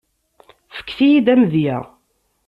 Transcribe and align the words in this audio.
Efket-iyi-d 0.77 1.27
amedya. 1.33 1.77